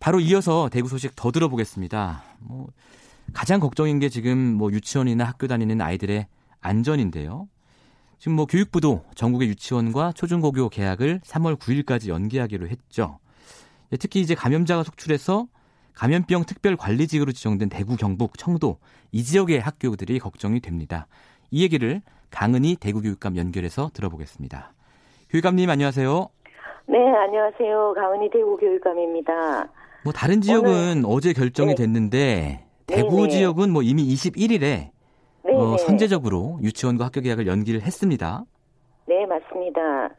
[0.00, 2.22] 바로 이어서 대구 소식 더 들어보겠습니다.
[2.40, 2.68] 뭐
[3.34, 6.26] 가장 걱정인 게 지금 뭐 유치원이나 학교 다니는 아이들의
[6.60, 7.48] 안전인데요.
[8.18, 13.18] 지금 뭐 교육부도 전국의 유치원과 초중고교 개학을 3월 9일까지 연기하기로 했죠.
[13.92, 15.46] 예, 특히 이제 감염자가 속출해서
[15.94, 18.78] 감염병 특별 관리지구로 지정된 대구, 경북, 청도
[19.12, 21.06] 이 지역의 학교들이 걱정이 됩니다.
[21.50, 24.72] 이 얘기를 강은희 대구교육감 연결해서 들어보겠습니다.
[25.30, 26.28] 교육감님 안녕하세요.
[26.86, 27.94] 네, 안녕하세요.
[27.94, 29.68] 강은희 대구교육감입니다.
[30.04, 31.02] 뭐 다른 지역은 오늘...
[31.06, 31.82] 어제 결정이 네.
[31.82, 33.28] 됐는데 대구 네네.
[33.28, 34.90] 지역은 뭐 이미 21일에
[35.44, 38.44] 어, 선제적으로 유치원과 학교 개학을 연기를 했습니다.
[39.06, 40.10] 네, 맞습니다.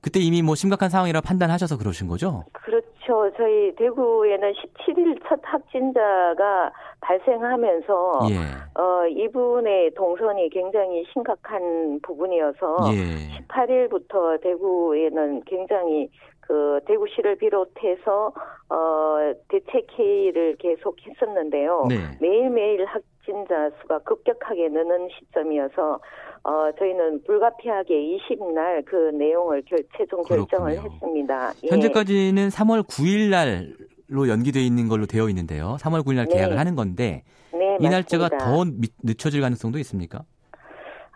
[0.00, 2.44] 그때 이미 뭐 심각한 상황이라 판단하셔서 그러신 거죠?
[2.52, 3.30] 그렇죠.
[3.36, 8.36] 저희 대구에는 17일 첫 확진자가 발생하면서 예.
[8.80, 13.42] 어, 이분의 동선이 굉장히 심각한 부분이어서 예.
[13.48, 16.08] 18일부터 대구에는 굉장히
[16.46, 18.32] 그 대구시를 비롯해서
[18.68, 21.86] 어 대책 회의를 계속 했었는데요.
[21.88, 21.96] 네.
[22.20, 26.00] 매일매일 확진자 수가 급격하게 느는 시점이어서
[26.44, 30.92] 어 저희는 불가피하게 20날 그 내용을 결, 최종 결정을 그렇군요.
[30.94, 31.52] 했습니다.
[31.64, 31.68] 예.
[31.68, 35.76] 현재까지는 3월 9일 날로 연기돼 있는 걸로 되어 있는데요.
[35.80, 36.58] 3월 9일 날 계약을 네.
[36.58, 38.64] 하는 건데 네, 이 날짜가 더
[39.02, 40.22] 늦춰질 가능성도 있습니까?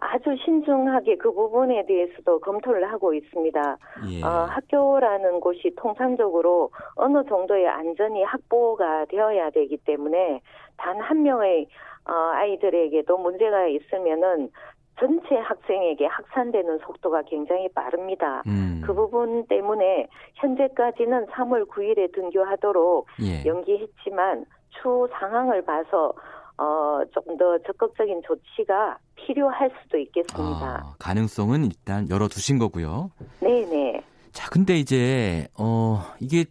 [0.02, 3.76] 아주 신중하게 그 부분에 대해서도 검토를 하고 있습니다.
[4.10, 4.24] 예.
[4.24, 10.40] 어, 학교라는 곳이 통상적으로 어느 정도의 안전이 확보가 되어야 되기 때문에
[10.76, 11.66] 단 한 명의
[12.08, 14.50] 어, 아이들에게도 문제가 있으면은
[14.98, 18.42] 전체 학생에게 확산되는 속도가 굉장히 빠릅니다.
[18.46, 18.82] 음.
[18.84, 23.48] 그 부분 때문에 현재까지는 3월 9일에 등교하도록 예.
[23.48, 26.12] 연기했지만 추후 상황을 봐서
[26.60, 30.82] 어, 조금 더 적극적인 조치가 필요할 수도 있겠습니다.
[30.84, 33.10] 아, 가능성은 일단 열어두신 거고요.
[33.40, 34.02] 네네.
[34.32, 36.44] 자, 근데 이제, 어, 이게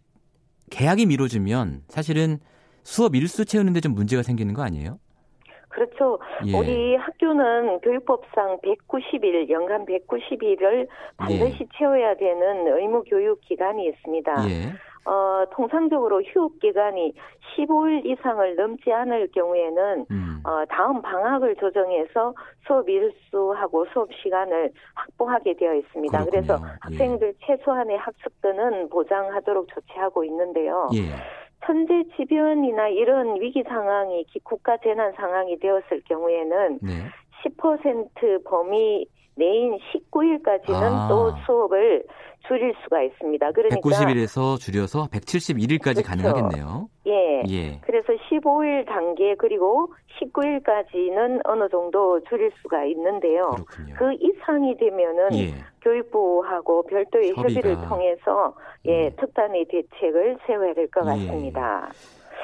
[0.72, 2.40] 계약이 미뤄지면 사실은
[2.82, 4.98] 수업 일수 채우는데 좀 문제가 생기는 거 아니에요?
[5.70, 6.18] 그렇죠.
[6.48, 6.58] 예.
[6.58, 11.68] 우리 학교는 교육법상 190일, 연간 190일을 반드시 예.
[11.78, 14.50] 채워야 되는 의무 교육 기간이 있습니다.
[14.50, 14.74] 예.
[15.06, 17.14] 어, 통상적으로 휴업 기간이
[17.56, 20.42] 15일 이상을 넘지 않을 경우에는 음.
[20.46, 22.34] 어, 다음 방학을 조정해서
[22.66, 26.26] 수업 일수하고 수업 시간을 확보하게 되어 있습니다.
[26.26, 26.32] 그렇군요.
[26.32, 26.78] 그래서 예.
[26.82, 30.90] 학생들 최소한의 학습들은 보장하도록 조치하고 있는데요.
[30.96, 31.16] 예.
[31.66, 36.92] 천재 지변이나 이런 위기 상황이 국가 재난 상황이 되었을 경우에는 네.
[37.44, 39.06] 10% 범위
[39.40, 39.80] 내인
[40.12, 41.08] 19일까지는 아.
[41.08, 42.04] 또 수업을
[42.48, 43.52] 줄일 수가 있습니다.
[43.52, 46.04] 그러니까 190일에서 줄여서 171일까지 그렇죠.
[46.04, 46.90] 가능하겠네요.
[47.08, 47.44] 예.
[47.48, 47.80] 예.
[47.82, 53.52] 그래서 15일 단계 그리고 19일까지는 어느 정도 줄일 수가 있는데요.
[53.52, 53.96] 그렇군요.
[53.98, 55.54] 그 이상이 되면은 예.
[55.82, 57.42] 교육부하고 별도의 협의가.
[57.42, 58.54] 협의를 통해서
[58.88, 61.10] 예, 예, 특단의 대책을 세워야 될것 예.
[61.10, 61.90] 같습니다.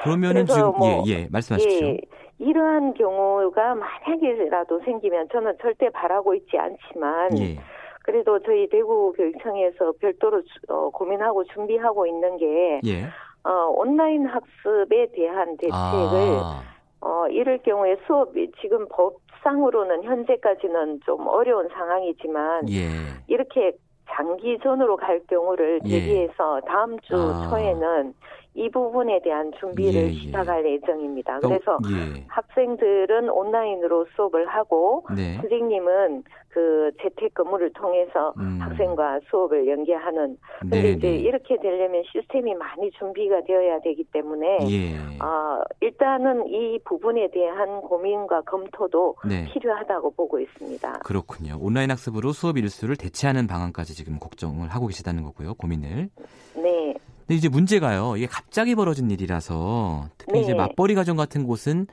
[0.04, 1.88] 그러면은 지금 뭐, 예, 예, 말씀하십시오.
[1.88, 1.98] 예,
[2.40, 7.58] 이러한 경우가 만약에라도 생기면 저는 절대 바라고 있지 않지만 예.
[8.04, 13.06] 그래도 저희 대구 교육청에서 별도로 어, 고민하고 준비하고 있는 게 예.
[13.44, 16.62] 어, 온라인 학습에 대한 대책을 아.
[17.02, 22.90] 어, 이럴 경우에 수업이 지금 법상으로는 현재까지는 좀 어려운 상황이지만 예.
[23.28, 23.72] 이렇게
[24.12, 26.00] 장기전으로 갈 경우를 예.
[26.00, 27.50] 대비해서 다음 주 아.
[27.50, 28.14] 초에는
[28.56, 30.12] 이 부분에 대한 준비를 예, 예.
[30.14, 31.40] 시작할 예 정입니다.
[31.40, 32.24] 그래서 예.
[32.28, 35.36] 학생들은 온라인으로 수업을 하고 네.
[35.36, 38.60] 선생님은 그 재택 근무를 통해서 음.
[38.62, 41.18] 학생과 수업을 연계하는 근데 네, 이제 네.
[41.18, 44.96] 이렇게 되려면 시스템이 많이 준비가 되어야 되기 때문에 예.
[45.22, 49.46] 어, 일단은 이 부분에 대한 고민과 검토도 네.
[49.52, 51.00] 필요하다고 보고 있습니다.
[51.00, 51.58] 그렇군요.
[51.60, 55.56] 온라인 학습으로 수업 일수를 대체하는 방안까지 지금 걱정을 하고 계시다는 거고요.
[55.56, 56.10] 고민을.
[56.56, 56.85] 네.
[57.28, 58.18] 근데 이제 문제가요.
[58.18, 60.42] 이게 갑자기 벌어진 일이라서 특히 네.
[60.42, 61.88] 이제 맞벌이 가정 같은 곳은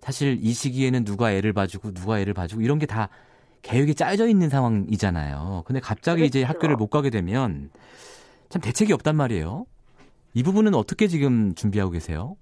[0.00, 3.08] 사실 이 시기에는 누가 애를 봐주고 누가 애를 봐주고 이런 게 다
[3.62, 5.64] 계획이 짜여져 있는 상황이잖아요.
[5.66, 6.38] 근데 갑자기 그렇죠.
[6.38, 7.70] 이제 학교를 못 가게 되면
[8.48, 9.66] 참 대책이 없단 말이에요.
[10.34, 12.36] 이 부분은 어떻게 지금 준비하고 계세요?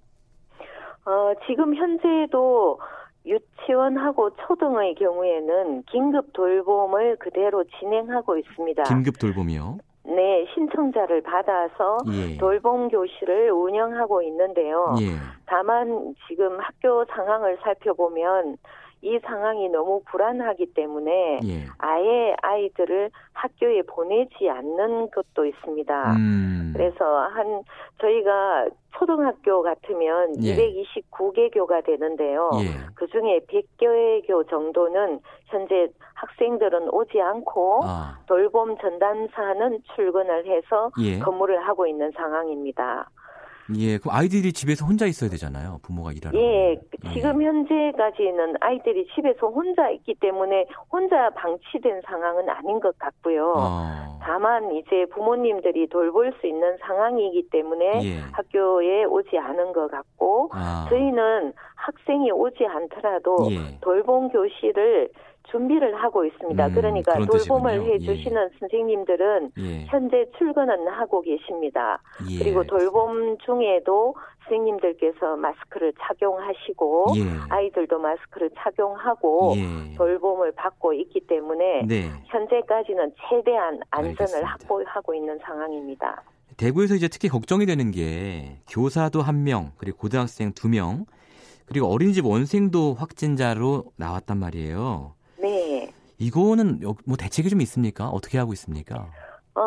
[1.07, 2.79] 어, 지금 현재도
[3.25, 8.83] 유치원하고 초등의 경우에는 긴급 돌봄을 그대로 진행하고 있습니다.
[8.83, 9.79] 긴급 돌봄이요?
[10.05, 12.37] 네, 신청자를 받아서 예.
[12.37, 14.95] 돌봄 교실을 운영하고 있는데요.
[15.01, 15.17] 예.
[15.47, 18.59] 다만 지금 학교 상황을 살펴보면
[19.01, 21.67] 이 상황이 너무 불안하기 때문에 예.
[21.79, 26.13] 아예 아이들을 학교에 보내지 않는 것도 있습니다.
[26.17, 26.73] 음.
[26.75, 27.63] 그래서 한
[28.01, 30.57] 저희가 초등학교 같으면 예.
[30.57, 32.51] 229개 교가 되는데요.
[32.61, 32.87] 예.
[32.95, 35.89] 그 중에 100개 교 정도는 현재
[36.25, 38.19] 학생들은 오지 않고 아.
[38.27, 41.19] 돌봄 전담사는 출근을 해서 예.
[41.19, 43.09] 근무를 하고 있는 상황입니다.
[43.79, 45.79] 예, 그럼 아이들이 집에서 혼자 있어야 되잖아요.
[45.83, 46.39] 부모가 일하러.
[46.39, 46.81] 예, 예,
[47.15, 53.55] 지금 현재까지는 아이들이 집에서 혼자 있기 때문에 혼자 방치된 상황은 아닌 것 같고요.
[53.57, 54.19] 어.
[54.23, 58.21] 다만 이제 부모님들이 돌볼 수 있는 상황이기 때문에 예.
[58.33, 60.87] 학교에 오지 않은 것 같고 아.
[60.91, 63.79] 저희는 학생이 오지 않더라도 예.
[63.81, 65.09] 돌봄 교실을
[65.51, 66.67] 준비를 하고 있습니다.
[66.67, 68.59] 음, 그러니까 돌봄을 해 주시는 예.
[68.59, 69.85] 선생님들은 예.
[69.87, 72.01] 현재 출근은 하고 계십니다.
[72.31, 74.15] 예, 그리고 돌봄 중에도
[74.45, 77.23] 선생님들께서 마스크를 착용하시고 예.
[77.51, 79.95] 아이들도 마스크를 착용하고 예.
[79.97, 82.11] 돌봄을 받고 있기 때문에 네.
[82.27, 84.49] 현재까지는 최대한 안전을 알겠습니다.
[84.49, 86.23] 확보하고 있는 상황입니다.
[86.57, 91.05] 대구에서 이제 특히 걱정이 되는 게 교사도 한 명, 그리고 고등학생 두 명,
[91.67, 95.15] 그리고 어린이집 원생도 확진자로 나왔단 말이에요.
[96.19, 96.27] 네.
[96.27, 98.09] 이거는 뭐 대책이 좀 있습니까?
[98.09, 99.07] 어떻게 하고 있습니까?
[99.55, 99.63] 어,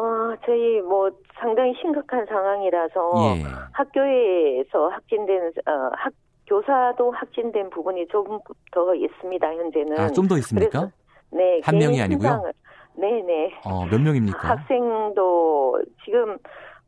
[0.46, 1.10] 저희 뭐
[1.40, 3.44] 상당히 심각한 상황이라서 예.
[3.72, 6.12] 학교에서 확진된 어, 학
[6.48, 9.48] 교사도 확진된 부분이 좀더 있습니다.
[9.48, 10.00] 현재는.
[10.00, 10.90] 아, 좀 더 있습니까?
[11.32, 11.60] 네.
[11.64, 12.44] 한 명이 아니고요.
[12.96, 13.52] 네, 네.
[13.66, 14.40] 어, 몇 명입니까?
[14.50, 16.38] 학생도 지금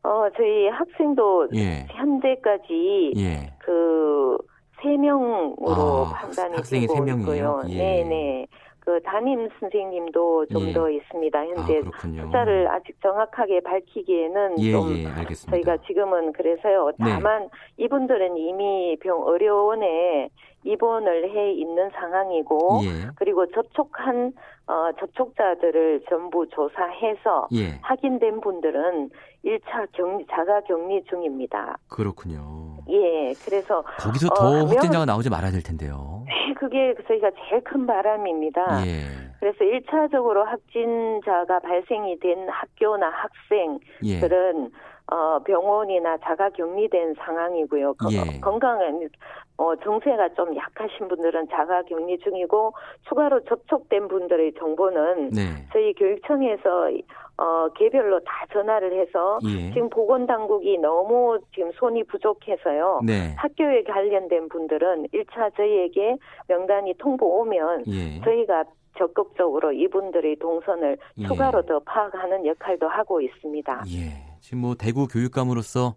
[0.02, 1.86] 어 저희 학생도 예.
[1.90, 3.52] 현재까지 예.
[3.60, 7.20] 그세 명으로 아, 판단이 학생이 되고 3명이에요?
[7.20, 7.62] 있고요.
[7.68, 7.76] 예.
[7.76, 8.46] 네, 네.
[8.80, 10.96] 그 담임 선생님도 좀더 예.
[10.96, 11.38] 있습니다.
[11.46, 16.90] 현재 아, 숫자를 아직 정확하게 밝히기에는 예, 좀 예, 저희가 지금은 그래서요.
[16.98, 17.10] 네.
[17.10, 17.48] 다만 네.
[17.84, 20.30] 이분들은 이미 병 의료원에
[20.64, 23.08] 입원을 해 있는 상황이고 예.
[23.16, 24.32] 그리고 접촉한
[24.66, 27.78] 어, 접촉자들을 전부 조사해서 예.
[27.82, 29.10] 확인된 분들은
[29.44, 31.76] 1차 격리 자가 격리 중입니다.
[31.88, 32.76] 그렇군요.
[32.88, 36.19] 예, 그래서 거기서 어, 더 어, 확진자가 나오지 말아야 될 텐데요.
[36.60, 38.86] 네, 그게 저희가 제일 큰 바람입니다.
[38.86, 39.30] 예.
[39.40, 44.89] 그래서 1차적으로 확진자가 발생이 된 학교나 학생들은 예.
[45.10, 47.94] 어, 병원이나 자가 격리된 상황이고요.
[48.12, 48.40] 예.
[48.40, 49.08] 건강한
[49.56, 52.72] 어, 정세가 좀 약하신 분들은 자가 격리 중이고
[53.08, 55.42] 추가로 접촉된 분들의 정보는 네.
[55.72, 56.90] 저희 교육청에서
[57.36, 59.72] 어, 개별로 다 전화를 해서 예.
[59.72, 63.00] 지금 보건당국이 너무 지금 손이 부족해서요.
[63.04, 63.34] 네.
[63.36, 66.16] 학교에 관련된 분들은 1차 저희에게
[66.48, 68.20] 명단이 통보 오면 예.
[68.22, 68.64] 저희가
[68.96, 71.26] 적극적으로 이분들의 동선을 예.
[71.26, 73.82] 추가로 더 파악하는 역할도 하고 있습니다.
[73.88, 74.29] 예.
[74.40, 75.94] 지금 뭐 대구 교육감으로서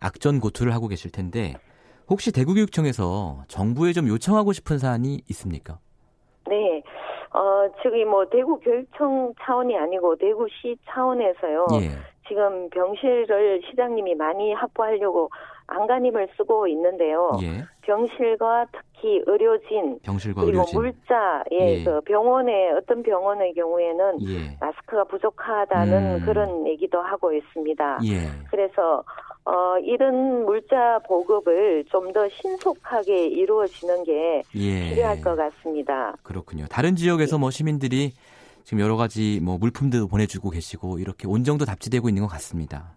[0.00, 1.54] 악전 고투를 하고 계실 텐데
[2.08, 5.78] 혹시 대구교육청에서 정부에 좀 요청하고 싶은 사안이 있습니까?
[6.48, 6.82] 네.
[7.32, 11.66] 어, 저기 뭐 대구 교육청 차원이 아니고 대구시 차원에서요.
[11.80, 11.90] 예.
[12.28, 15.30] 지금 병실을 시장님이 많이 확보하려고
[15.66, 17.32] 안간힘을 쓰고 있는데요.
[17.42, 17.64] 예.
[17.82, 20.80] 병실과 특히 의료진 병실과 그리고 의료진.
[20.80, 21.84] 물자 예, 예.
[21.84, 24.56] 그 병원의 어떤 병원의 경우에는 예.
[24.60, 26.26] 마스크가 부족하다는 음.
[26.26, 27.98] 그런 얘기도 하고 있습니다.
[28.04, 28.18] 예.
[28.50, 29.02] 그래서
[29.44, 34.90] 어, 이런 물자 보급을 좀 더 신속하게 이루어지는 게 예.
[34.90, 36.14] 필요할 것 같습니다.
[36.22, 36.66] 그렇군요.
[36.68, 38.12] 다른 지역에서 뭐 시민들이
[38.64, 42.92] 지금 여러 가지 뭐 물품도 보내주고 계시고 이렇게 온정도 답지되고 있는 것 같습니다.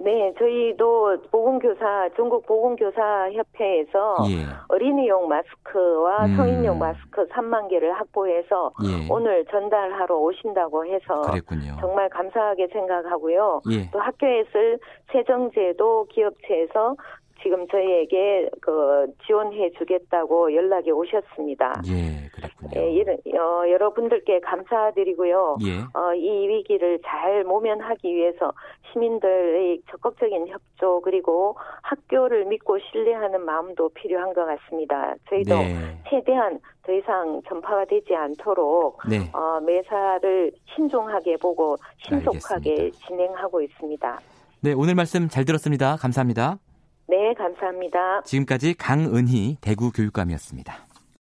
[0.00, 4.46] 네, 저희도 보건교사 전국 보건교사 협회에서 예.
[4.68, 6.36] 어린이용 마스크와 음.
[6.36, 9.08] 성인용 마스크 3만 개를 확보해서 예.
[9.10, 11.76] 오늘 전달하러 오신다고 해서 그랬군요.
[11.80, 13.62] 정말 감사하게 생각하고요.
[13.72, 13.90] 예.
[13.90, 14.78] 또 학교에 쓸
[15.10, 16.94] 세정제도 기업체에서
[17.42, 21.82] 지금 저희에게 그 지원해 주겠다고 연락이 오셨습니다.
[21.86, 22.70] 예, 그렇군요.
[22.76, 25.58] 예, 이런, 어, 여러분들께 감사드리고요.
[25.66, 25.98] 예.
[25.98, 28.52] 어, 이 위기를 잘 모면하기 위해서
[28.92, 35.14] 시민들의 적극적인 협조 그리고 학교를 믿고 신뢰하는 마음도 필요한 것 같습니다.
[35.28, 36.02] 저희도 네.
[36.08, 39.30] 최대한 더 이상 전파가 되지 않도록 네.
[39.32, 43.06] 어, 매사를 신중하게 보고 신속하게 알겠습니다.
[43.06, 44.20] 진행하고 있습니다.
[44.60, 45.96] 네, 오늘 말씀 잘 들었습니다.
[45.96, 46.58] 감사합니다.
[47.08, 48.22] 네, 감사합니다.
[48.24, 50.87] 지금까지 강은희 대구 교육감이었습니다.